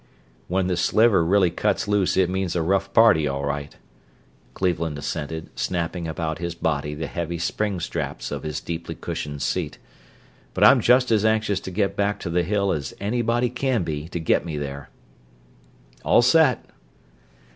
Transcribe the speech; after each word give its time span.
"When 0.47 0.65
the 0.65 0.77
Sliver 0.77 1.23
really 1.23 1.51
cuts 1.51 1.87
loose 1.87 2.17
it 2.17 2.27
means 2.27 2.55
a 2.55 2.63
rough 2.63 2.91
party, 2.91 3.27
all 3.27 3.45
right," 3.45 3.75
Cleveland 4.55 4.97
assented, 4.97 5.51
snapping 5.53 6.07
about 6.07 6.39
his 6.39 6.55
body 6.55 6.95
the 6.95 7.05
heavy 7.05 7.37
spring 7.37 7.79
straps 7.79 8.31
of 8.31 8.41
his 8.41 8.61
deeply 8.61 8.95
cushioned 8.95 9.43
seat, 9.43 9.77
"but 10.55 10.63
I'm 10.63 10.81
just 10.81 11.11
as 11.11 11.23
anxious 11.23 11.59
to 11.59 11.69
get 11.69 11.95
back 11.95 12.19
to 12.21 12.31
the 12.31 12.41
Hill 12.41 12.71
as 12.71 12.95
anybody 12.99 13.51
can 13.51 13.83
be 13.83 14.07
to 14.07 14.19
get 14.19 14.43
me 14.43 14.57
there. 14.57 14.89
All 16.03 16.23
set." 16.23 16.65